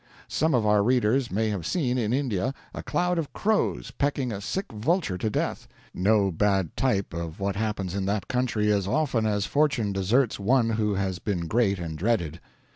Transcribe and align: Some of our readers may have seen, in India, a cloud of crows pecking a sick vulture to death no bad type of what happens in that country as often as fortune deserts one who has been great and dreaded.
Some 0.27 0.55
of 0.55 0.65
our 0.65 0.81
readers 0.81 1.29
may 1.29 1.49
have 1.51 1.63
seen, 1.63 1.99
in 1.99 2.11
India, 2.11 2.55
a 2.73 2.81
cloud 2.81 3.19
of 3.19 3.31
crows 3.33 3.91
pecking 3.91 4.31
a 4.31 4.41
sick 4.41 4.65
vulture 4.71 5.15
to 5.19 5.29
death 5.29 5.67
no 5.93 6.31
bad 6.31 6.75
type 6.75 7.13
of 7.13 7.39
what 7.39 7.55
happens 7.55 7.93
in 7.93 8.07
that 8.07 8.27
country 8.27 8.71
as 8.73 8.87
often 8.87 9.27
as 9.27 9.45
fortune 9.45 9.93
deserts 9.93 10.39
one 10.39 10.71
who 10.71 10.95
has 10.95 11.19
been 11.19 11.41
great 11.45 11.77
and 11.77 11.99
dreaded. 11.99 12.39